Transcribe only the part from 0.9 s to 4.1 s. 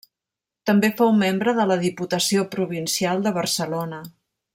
fou membre de la Diputació provincial de Barcelona.